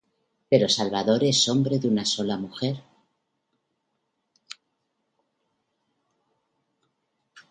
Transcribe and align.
Pero 0.49 0.67
Salvador 0.67 1.23
es 1.25 1.47
hombre 1.47 1.77
de 1.77 1.87
una 1.87 2.05
sola 2.05 2.35
mujer. 2.35 2.81